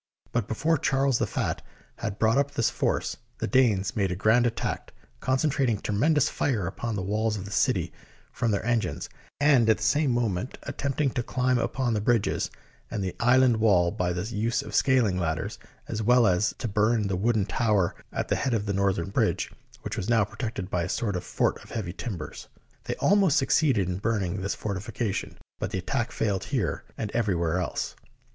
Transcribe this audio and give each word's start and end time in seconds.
But 0.31 0.47
before 0.47 0.79
Charles 0.79 1.19
the 1.19 1.27
Fat 1.27 1.61
had 1.97 2.17
brought 2.17 2.39
up 2.39 2.49
this 2.49 2.71
force, 2.71 3.17
the 3.37 3.45
Danes 3.45 3.95
made 3.95 4.11
a 4.11 4.15
grand 4.15 4.47
attack, 4.47 4.95
concen 5.21 5.51
trating 5.51 5.79
tremendous 5.79 6.27
fire 6.27 6.65
upon 6.65 6.95
the 6.95 7.03
walls 7.03 7.37
of 7.37 7.45
the 7.45 7.51
city 7.51 7.93
from 8.31 8.49
their 8.49 8.65
engines, 8.65 9.09
and 9.39 9.69
at 9.69 9.77
the 9.77 9.83
same 9.83 10.09
moment 10.09 10.57
at 10.63 10.79
tempting 10.79 11.11
to 11.11 11.21
climb 11.21 11.59
upon 11.59 11.93
the 11.93 12.01
bridges 12.01 12.49
and 12.89 13.03
the 13.03 13.15
island 13.19 13.57
wall 13.57 13.91
by 13.91 14.11
the 14.11 14.23
use 14.23 14.63
of 14.63 14.73
scaling 14.73 15.19
ladders, 15.19 15.59
as 15.87 16.01
well 16.01 16.25
as 16.25 16.55
to 16.57 16.67
burn 16.67 17.07
the 17.07 17.15
wooden 17.15 17.45
tower 17.45 17.93
at 18.11 18.27
the 18.27 18.35
head 18.35 18.55
of 18.55 18.65
the 18.65 18.73
northern 18.73 19.11
bridge, 19.11 19.51
which 19.83 19.97
was 19.97 20.09
now 20.09 20.23
protected 20.23 20.67
by 20.71 20.81
a 20.81 20.89
sort 20.89 21.15
of 21.15 21.23
fort 21.23 21.63
of 21.63 21.69
heavy 21.69 21.93
timbers. 21.93 22.47
They 22.85 22.95
almost 22.95 23.37
succeeded 23.37 23.87
in 23.87 23.99
burn 23.99 24.23
ing 24.23 24.41
this 24.41 24.55
fortification, 24.55 25.37
but 25.59 25.69
the 25.69 25.77
attack 25.77 26.11
failed 26.11 26.45
here 26.45 26.85
and 26.97 27.11
everywhere 27.11 27.59
else. 27.59 27.95